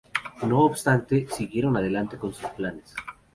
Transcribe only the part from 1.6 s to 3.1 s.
adelante con sus planes.